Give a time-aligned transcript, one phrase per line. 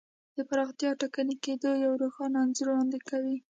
[0.35, 3.37] د پراختیا ټکني کېدو یو روښانه انځور وړاندې کوي.